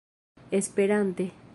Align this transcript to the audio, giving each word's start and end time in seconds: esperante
esperante 0.51 1.31